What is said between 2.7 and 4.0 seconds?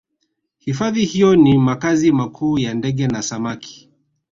ndege na samaki